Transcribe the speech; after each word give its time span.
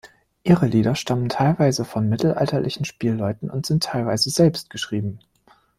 Ihre 0.43 0.65
Lieder 0.65 0.95
stammen 0.95 1.29
teilweise 1.29 1.85
von 1.85 2.09
mittelalterlichen 2.09 2.85
Spielleuten 2.85 3.51
und 3.51 3.67
sind 3.67 3.83
teilweise 3.83 4.31
selbst 4.31 4.71
geschrieben. 4.71 5.19